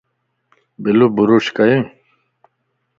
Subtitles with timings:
[0.83, 1.87] بلو بُروش ڪٿي ءَ؟